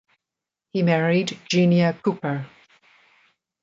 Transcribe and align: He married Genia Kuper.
He 0.71 0.81
married 0.81 1.37
Genia 1.47 1.93
Kuper. 1.93 2.47